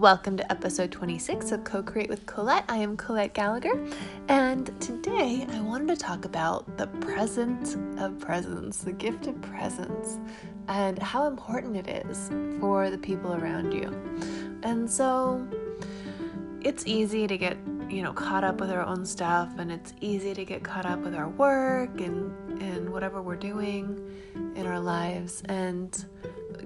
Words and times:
Welcome 0.00 0.38
to 0.38 0.50
episode 0.50 0.90
26 0.92 1.52
of 1.52 1.62
Co 1.62 1.82
Create 1.82 2.08
with 2.08 2.24
Colette. 2.24 2.64
I 2.70 2.78
am 2.78 2.96
Colette 2.96 3.34
Gallagher, 3.34 3.86
and 4.28 4.72
today 4.80 5.46
I 5.52 5.60
wanted 5.60 5.88
to 5.88 5.96
talk 5.96 6.24
about 6.24 6.78
the 6.78 6.86
present 6.86 7.76
of 8.00 8.18
presence, 8.18 8.78
the 8.78 8.94
gift 8.94 9.26
of 9.26 9.38
presence, 9.42 10.18
and 10.68 10.98
how 10.98 11.26
important 11.26 11.76
it 11.76 12.06
is 12.06 12.30
for 12.60 12.88
the 12.88 12.96
people 12.96 13.34
around 13.34 13.72
you. 13.72 13.90
And 14.62 14.90
so 14.90 15.46
it's 16.62 16.86
easy 16.86 17.26
to 17.26 17.36
get, 17.36 17.58
you 17.90 18.00
know, 18.02 18.14
caught 18.14 18.42
up 18.42 18.58
with 18.58 18.70
our 18.70 18.82
own 18.82 19.04
stuff, 19.04 19.50
and 19.58 19.70
it's 19.70 19.92
easy 20.00 20.32
to 20.32 20.46
get 20.46 20.64
caught 20.64 20.86
up 20.86 21.00
with 21.00 21.14
our 21.14 21.28
work 21.28 22.00
and, 22.00 22.32
and 22.62 22.88
whatever 22.88 23.20
we're 23.20 23.36
doing 23.36 24.00
in 24.56 24.66
our 24.66 24.80
lives 24.80 25.42
and 25.50 26.06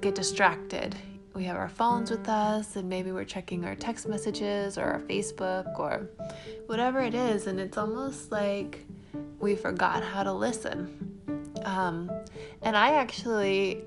get 0.00 0.14
distracted 0.14 0.94
we 1.36 1.44
have 1.44 1.58
our 1.58 1.68
phones 1.68 2.10
with 2.10 2.26
us 2.30 2.76
and 2.76 2.88
maybe 2.88 3.12
we're 3.12 3.22
checking 3.22 3.66
our 3.66 3.74
text 3.74 4.08
messages 4.08 4.78
or 4.78 4.84
our 4.84 5.00
Facebook 5.00 5.78
or 5.78 6.08
whatever 6.64 7.02
it 7.02 7.14
is, 7.14 7.46
and 7.46 7.60
it's 7.60 7.76
almost 7.76 8.32
like 8.32 8.86
we 9.38 9.54
forgot 9.54 10.02
how 10.02 10.22
to 10.22 10.32
listen. 10.32 11.52
Um, 11.66 12.10
and 12.62 12.74
I 12.74 12.94
actually 12.94 13.84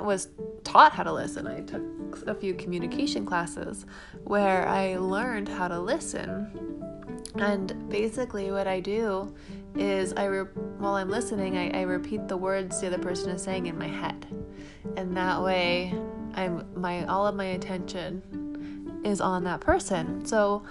was 0.00 0.28
taught 0.64 0.92
how 0.92 1.04
to 1.04 1.12
listen. 1.12 1.46
I 1.46 1.60
took 1.60 2.26
a 2.26 2.34
few 2.34 2.52
communication 2.54 3.24
classes 3.24 3.86
where 4.24 4.66
I 4.66 4.96
learned 4.96 5.48
how 5.48 5.68
to 5.68 5.78
listen. 5.78 6.82
And 7.36 7.88
basically, 7.88 8.50
what 8.50 8.66
I 8.66 8.80
do 8.80 9.32
is 9.76 10.12
I 10.14 10.24
re- 10.24 10.50
while 10.78 10.94
I'm 10.94 11.10
listening, 11.10 11.56
I, 11.56 11.78
I 11.78 11.82
repeat 11.82 12.26
the 12.26 12.36
words 12.36 12.80
the 12.80 12.88
other 12.88 12.98
person 12.98 13.30
is 13.30 13.40
saying 13.40 13.66
in 13.66 13.78
my 13.78 13.86
head, 13.86 14.26
and 14.96 15.16
that 15.16 15.40
way 15.40 15.94
I'm 16.38 16.64
my 16.76 17.04
all 17.06 17.26
of 17.26 17.34
my 17.34 17.46
attention 17.46 19.00
is 19.04 19.20
on 19.20 19.42
that 19.44 19.60
person. 19.60 20.24
So 20.24 20.62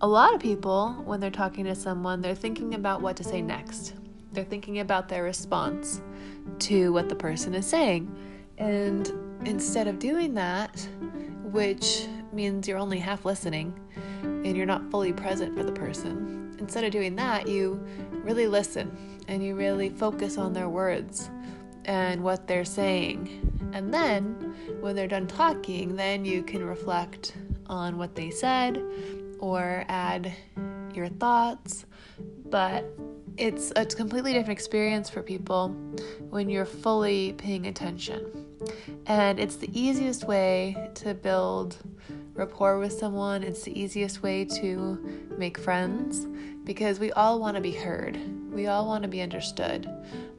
a 0.00 0.08
lot 0.08 0.34
of 0.34 0.40
people 0.40 0.92
when 1.04 1.20
they're 1.20 1.30
talking 1.30 1.64
to 1.66 1.74
someone, 1.76 2.20
they're 2.20 2.34
thinking 2.34 2.74
about 2.74 3.00
what 3.00 3.16
to 3.18 3.24
say 3.24 3.40
next. 3.40 3.94
They're 4.32 4.44
thinking 4.44 4.80
about 4.80 5.08
their 5.08 5.22
response 5.22 6.02
to 6.60 6.92
what 6.92 7.08
the 7.08 7.14
person 7.14 7.54
is 7.54 7.64
saying. 7.64 8.12
And 8.58 9.08
instead 9.44 9.86
of 9.86 10.00
doing 10.00 10.34
that, 10.34 10.86
which 11.44 12.06
means 12.32 12.66
you're 12.66 12.78
only 12.78 12.98
half 12.98 13.24
listening 13.24 13.78
and 14.22 14.56
you're 14.56 14.66
not 14.66 14.90
fully 14.90 15.12
present 15.12 15.56
for 15.56 15.62
the 15.62 15.72
person, 15.72 16.56
instead 16.58 16.82
of 16.82 16.90
doing 16.90 17.14
that, 17.16 17.46
you 17.46 17.80
really 18.24 18.48
listen 18.48 18.96
and 19.28 19.44
you 19.44 19.54
really 19.54 19.90
focus 19.90 20.38
on 20.38 20.52
their 20.52 20.68
words 20.68 21.30
and 21.86 22.22
what 22.22 22.46
they're 22.46 22.64
saying 22.64 23.54
and 23.74 23.92
then, 23.92 24.54
when 24.80 24.94
they're 24.94 25.08
done 25.08 25.26
talking, 25.26 25.96
then 25.96 26.24
you 26.24 26.44
can 26.44 26.64
reflect 26.64 27.36
on 27.66 27.98
what 27.98 28.14
they 28.14 28.30
said 28.30 28.80
or 29.40 29.84
add 29.88 30.32
your 30.94 31.08
thoughts. 31.08 31.84
But 32.46 32.86
it's 33.36 33.72
a 33.74 33.84
completely 33.84 34.32
different 34.32 34.52
experience 34.52 35.10
for 35.10 35.22
people 35.22 35.70
when 36.30 36.48
you're 36.48 36.64
fully 36.64 37.32
paying 37.32 37.66
attention. 37.66 38.46
And 39.06 39.40
it's 39.40 39.56
the 39.56 39.68
easiest 39.78 40.28
way 40.28 40.90
to 40.94 41.12
build 41.12 41.76
rapport 42.34 42.78
with 42.78 42.92
someone, 42.92 43.42
it's 43.42 43.64
the 43.64 43.78
easiest 43.78 44.22
way 44.22 44.44
to 44.44 45.26
make 45.36 45.58
friends 45.58 46.26
because 46.62 47.00
we 47.00 47.10
all 47.12 47.40
want 47.40 47.56
to 47.56 47.60
be 47.60 47.72
heard. 47.72 48.18
We 48.54 48.68
all 48.68 48.86
want 48.86 49.02
to 49.02 49.08
be 49.08 49.20
understood. 49.20 49.90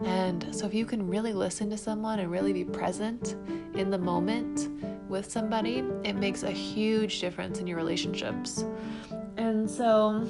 And 0.04 0.56
so, 0.56 0.66
if 0.66 0.74
you 0.74 0.86
can 0.86 1.08
really 1.08 1.34
listen 1.34 1.70
to 1.70 1.78
someone 1.78 2.20
and 2.20 2.32
really 2.32 2.54
be 2.54 2.64
present 2.64 3.36
in 3.76 3.90
the 3.90 3.98
moment 3.98 4.70
with 5.10 5.30
somebody, 5.30 5.84
it 6.04 6.14
makes 6.14 6.44
a 6.44 6.52
huge 6.52 7.20
difference 7.20 7.60
in 7.60 7.68
your 7.68 7.78
relationships. 7.78 8.64
And 9.38 9.70
so, 9.70 10.28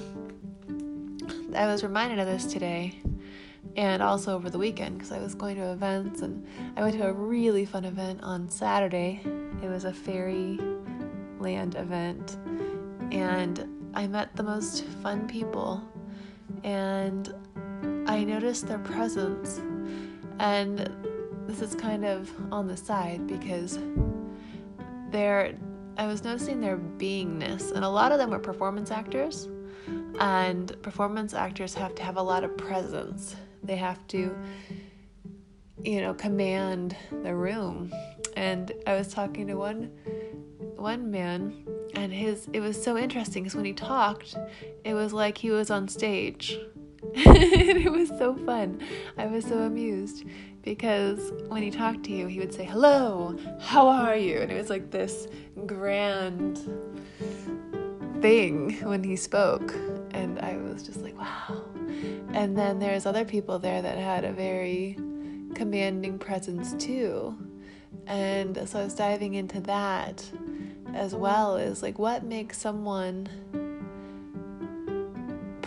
I 1.56 1.68
was 1.68 1.84
reminded 1.84 2.20
of 2.20 2.28
this 2.28 2.46
today 2.46 3.00
and 3.78 4.02
also 4.02 4.36
over 4.36 4.50
the 4.50 4.58
weekend 4.58 4.98
because 4.98 5.12
I 5.12 5.20
was 5.20 5.36
going 5.36 5.56
to 5.58 5.72
events 5.72 6.22
and 6.22 6.46
I 6.76 6.82
went 6.82 6.98
to 6.98 7.08
a 7.08 7.14
really 7.14 7.66
fun 7.66 7.86
event 7.86 8.22
on 8.24 8.50
Saturday. 8.50 9.22
It 9.62 9.68
was 9.68 9.86
a 9.86 9.94
fairy 9.94 10.60
land 11.40 11.76
event 11.76 12.38
and 13.12 13.68
I 13.94 14.08
met 14.08 14.36
the 14.36 14.44
most 14.44 14.86
fun 15.04 15.28
people 15.28 15.84
and 16.64 17.34
I 18.08 18.24
noticed 18.24 18.68
their 18.68 18.80
presence. 18.80 19.62
And 20.40 20.90
this 21.48 21.62
is 21.62 21.76
kind 21.76 22.06
of 22.06 22.32
on 22.52 22.68
the 22.68 22.78
side 22.78 23.28
because 23.28 23.80
they're 25.12 25.56
I 25.98 26.08
was 26.08 26.24
noticing 26.24 26.60
their 26.60 26.78
beingness, 26.78 27.72
and 27.72 27.86
a 27.86 27.90
lot 27.90 28.12
of 28.12 28.18
them 28.18 28.32
were 28.32 28.40
performance 28.40 28.92
actors. 28.92 29.48
And 30.20 30.82
performance 30.82 31.34
actors 31.34 31.74
have 31.76 31.96
to 31.96 32.04
have 32.04 32.18
a 32.18 32.22
lot 32.22 32.44
of 32.44 32.58
presence. 32.58 33.36
They 33.64 33.76
have 33.78 34.06
to, 34.08 34.36
you 35.84 36.02
know, 36.02 36.14
command 36.14 36.96
the 37.24 37.34
room. 37.34 37.94
And 38.36 38.72
I 38.86 38.96
was 38.96 39.14
talking 39.14 39.48
to 39.48 39.56
one 39.56 39.92
one 40.76 41.10
man, 41.10 41.66
and 41.96 42.12
his 42.14 42.48
it 42.52 42.60
was 42.60 42.82
so 42.82 42.98
interesting 42.98 43.44
because 43.44 43.56
when 43.56 43.66
he 43.66 43.74
talked, 43.74 44.36
it 44.84 44.94
was 44.94 45.14
like 45.14 45.38
he 45.38 45.52
was 45.52 45.72
on 45.72 45.88
stage 45.88 46.60
it 47.18 47.90
was 47.90 48.10
so 48.10 48.36
fun. 48.36 48.82
I 49.18 49.26
was 49.28 49.46
so 49.46 49.60
amused 49.60 50.26
because 50.64 51.32
when 51.48 51.64
he 51.64 51.72
talked 51.72 52.04
to 52.04 52.12
you, 52.12 52.28
he 52.28 52.40
would 52.40 52.54
say, 52.54 52.66
Hello, 52.66 53.38
how 53.62 53.88
are 53.88 54.18
you? 54.18 54.40
And 54.40 54.52
it 54.52 54.58
was 54.58 54.70
like 54.70 54.92
this 54.92 55.30
grand 55.66 56.58
thing 58.22 58.74
when 58.82 59.02
he 59.02 59.16
spoke. 59.16 59.74
And 60.12 60.40
I 60.40 60.58
was 60.58 60.84
just 60.84 61.00
like, 61.02 61.18
Wow. 61.18 61.64
And 62.34 62.58
then 62.58 62.80
there's 62.80 63.06
other 63.06 63.24
people 63.24 63.60
there 63.60 63.82
that 63.82 63.98
had 63.98 64.26
a 64.26 64.34
very 64.34 64.98
commanding 65.54 66.20
presence 66.20 66.74
too. 66.74 67.38
And 68.08 68.68
so 68.68 68.82
I 68.82 68.84
was 68.84 68.94
diving 68.94 69.36
into 69.36 69.62
that 69.62 70.30
as 70.94 71.16
well 71.16 71.56
as 71.56 71.82
like 71.82 71.98
what 71.98 72.26
makes 72.26 72.58
someone 72.58 73.30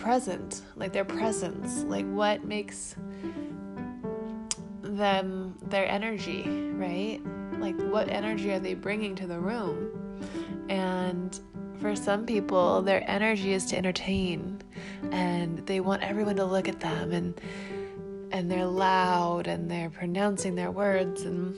present, 0.01 0.61
like 0.75 0.93
their 0.93 1.05
presence, 1.05 1.83
like 1.83 2.05
what 2.05 2.43
makes 2.45 2.95
them 4.81 5.57
their 5.67 5.87
energy, 5.87 6.43
right? 6.73 7.21
Like 7.59 7.75
what 7.79 8.09
energy 8.09 8.51
are 8.51 8.59
they 8.59 8.73
bringing 8.73 9.15
to 9.15 9.27
the 9.27 9.39
room? 9.39 9.91
And 10.69 11.39
for 11.79 11.95
some 11.95 12.25
people, 12.25 12.81
their 12.81 13.03
energy 13.09 13.53
is 13.53 13.65
to 13.67 13.77
entertain 13.77 14.61
and 15.11 15.59
they 15.65 15.79
want 15.79 16.03
everyone 16.03 16.35
to 16.37 16.45
look 16.45 16.67
at 16.67 16.79
them 16.79 17.11
and 17.11 17.39
and 18.31 18.49
they're 18.49 18.65
loud 18.65 19.47
and 19.47 19.71
they're 19.71 19.89
pronouncing 19.89 20.55
their 20.55 20.71
words 20.71 21.23
and 21.23 21.57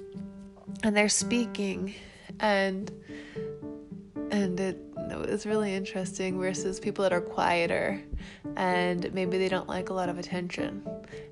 and 0.83 0.95
they're 0.95 1.09
speaking 1.09 1.93
and 2.39 2.91
and 4.31 4.59
it 4.59 4.90
it's 5.19 5.45
really 5.45 5.75
interesting 5.75 6.39
versus 6.39 6.79
people 6.79 7.03
that 7.03 7.11
are 7.11 7.21
quieter 7.21 8.01
and 8.55 9.13
maybe 9.13 9.37
they 9.37 9.49
don't 9.49 9.67
like 9.67 9.89
a 9.89 9.93
lot 9.93 10.09
of 10.09 10.17
attention. 10.17 10.83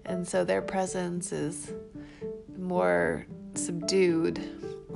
And 0.06 0.28
so 0.28 0.44
their 0.44 0.62
presence 0.62 1.32
is 1.32 1.74
more 2.58 3.26
subdued. 3.56 4.38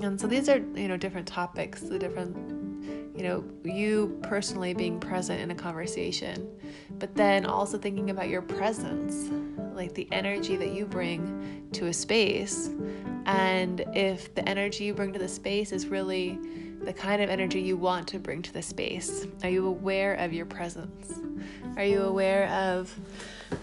And 0.02 0.20
so 0.20 0.28
these 0.28 0.50
are 0.50 0.58
you 0.76 0.88
know 0.88 0.98
different 0.98 1.28
topics 1.28 1.82
the 1.82 1.98
different 1.98 2.36
you 3.16 3.24
know 3.24 3.44
you 3.64 4.20
personally 4.24 4.74
being 4.74 5.00
present 5.00 5.40
in 5.40 5.52
a 5.52 5.56
conversation 5.56 6.50
but 6.98 7.14
then 7.16 7.46
also 7.46 7.78
thinking 7.78 8.10
about 8.10 8.28
your 8.28 8.42
presence 8.42 9.30
like 9.76 9.94
the 9.94 10.08
energy 10.12 10.56
that 10.56 10.74
you 10.74 10.86
bring 10.86 11.68
to 11.74 11.88
a 11.88 11.94
space. 11.94 12.70
And 13.26 13.84
if 13.94 14.34
the 14.36 14.48
energy 14.48 14.86
you 14.86 14.94
bring 14.94 15.14
to 15.14 15.20
the 15.20 15.28
space 15.28 15.72
is 15.72 15.88
really 15.88 16.40
the 16.86 16.94
kind 16.94 17.22
of 17.22 17.30
energy 17.30 17.62
you 17.62 17.78
want 17.78 18.08
to 18.10 18.20
bring 18.20 18.42
to 18.42 18.54
the 18.54 18.62
space? 18.62 19.26
Are 19.44 19.50
you 19.50 19.68
aware 19.68 20.16
of 20.16 20.34
your 20.34 20.46
presence? 20.46 21.20
Are 21.78 21.84
you 21.84 22.02
aware 22.02 22.48
of 22.50 22.94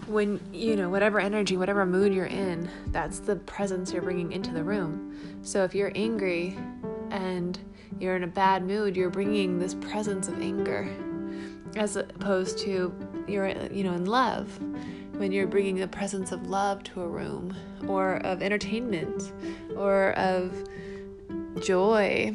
when, 0.07 0.41
you 0.53 0.77
know, 0.77 0.89
whatever 0.89 1.21
energy, 1.21 1.57
whatever 1.57 1.85
mood 1.87 2.15
you're 2.15 2.27
in, 2.27 2.69
that's 2.89 3.21
the 3.21 3.37
presence 3.37 3.93
you're 3.93 4.03
bringing 4.03 4.33
into 4.33 4.53
the 4.53 4.63
room. 4.63 5.39
So 5.43 5.65
if 5.65 5.75
you're 5.75 5.93
angry 5.95 6.57
and 7.11 7.59
you're 7.99 8.17
in 8.17 8.25
a 8.25 8.29
bad 8.29 8.65
mood, 8.65 8.97
you're 8.97 9.11
bringing 9.11 9.59
this 9.59 9.75
presence 9.75 10.29
of 10.29 10.41
anger 10.41 10.89
as 11.77 11.97
opposed 11.97 12.59
to 12.59 12.95
you're, 13.29 13.49
you 13.73 13.85
know, 13.85 13.93
in 13.95 14.07
love. 14.07 14.59
When 15.13 15.33
you're 15.33 15.47
bringing 15.47 15.77
the 15.77 15.89
presence 15.89 16.33
of 16.33 16.47
love 16.47 16.83
to 16.85 17.03
a 17.03 17.09
room 17.09 17.55
or 17.87 18.17
of 18.17 18.43
entertainment 18.43 19.33
or 19.77 20.13
of 20.13 20.53
joy 21.61 22.35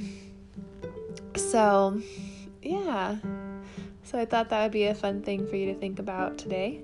so, 1.35 2.01
yeah. 2.61 3.17
So 4.03 4.19
I 4.19 4.25
thought 4.25 4.49
that 4.49 4.63
would 4.63 4.71
be 4.71 4.85
a 4.85 4.95
fun 4.95 5.21
thing 5.21 5.47
for 5.47 5.55
you 5.55 5.73
to 5.73 5.79
think 5.79 5.99
about 5.99 6.37
today 6.37 6.81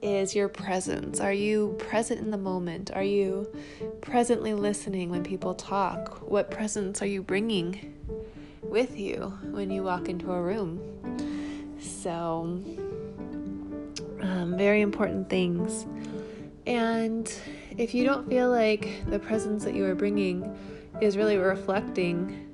is 0.00 0.34
your 0.34 0.48
presence. 0.48 1.20
Are 1.20 1.32
you 1.32 1.74
present 1.78 2.20
in 2.20 2.30
the 2.30 2.38
moment? 2.38 2.90
Are 2.94 3.02
you 3.02 3.52
presently 4.00 4.54
listening 4.54 5.10
when 5.10 5.24
people 5.24 5.54
talk? 5.54 6.18
What 6.28 6.50
presence 6.50 7.02
are 7.02 7.06
you 7.06 7.22
bringing 7.22 7.94
with 8.62 8.98
you 8.98 9.38
when 9.50 9.70
you 9.70 9.82
walk 9.82 10.08
into 10.08 10.30
a 10.32 10.40
room. 10.40 10.80
So, 11.80 12.62
um, 14.20 14.54
very 14.56 14.80
important 14.80 15.28
things. 15.28 15.86
And 16.66 17.32
if 17.76 17.94
you 17.94 18.04
don't 18.04 18.28
feel 18.28 18.50
like 18.50 19.04
the 19.08 19.18
presence 19.18 19.64
that 19.64 19.74
you 19.74 19.84
are 19.86 19.94
bringing 19.94 20.56
is 21.00 21.16
really 21.16 21.38
reflecting 21.38 22.47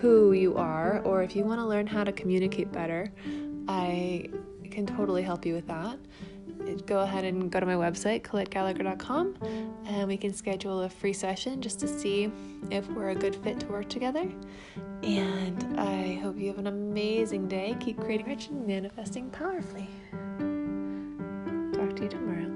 who 0.00 0.32
you 0.32 0.56
are, 0.56 1.00
or 1.04 1.22
if 1.22 1.34
you 1.36 1.44
want 1.44 1.60
to 1.60 1.66
learn 1.66 1.86
how 1.86 2.04
to 2.04 2.12
communicate 2.12 2.70
better, 2.72 3.12
I 3.68 4.28
can 4.70 4.86
totally 4.86 5.22
help 5.22 5.46
you 5.46 5.54
with 5.54 5.66
that. 5.68 5.98
Go 6.86 7.00
ahead 7.00 7.24
and 7.24 7.50
go 7.50 7.60
to 7.60 7.66
my 7.66 7.74
website, 7.74 8.22
ColetteGallagher.com, 8.22 9.36
and 9.86 10.08
we 10.08 10.16
can 10.16 10.32
schedule 10.32 10.80
a 10.82 10.88
free 10.88 11.12
session 11.12 11.62
just 11.62 11.78
to 11.80 11.88
see 11.88 12.30
if 12.70 12.88
we're 12.90 13.10
a 13.10 13.14
good 13.14 13.36
fit 13.36 13.60
to 13.60 13.66
work 13.66 13.88
together. 13.88 14.28
And 15.02 15.78
I 15.78 16.14
hope 16.22 16.38
you 16.38 16.48
have 16.48 16.58
an 16.58 16.66
amazing 16.66 17.46
day. 17.46 17.76
Keep 17.78 18.00
creating 18.00 18.26
rich 18.26 18.48
and 18.48 18.66
manifesting 18.66 19.30
powerfully. 19.30 19.88
Talk 21.72 21.94
to 21.96 22.02
you 22.02 22.08
tomorrow. 22.08 22.52